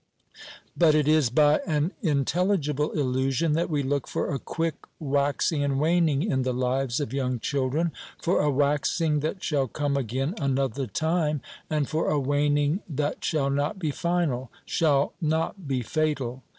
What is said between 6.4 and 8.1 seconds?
the lives of young children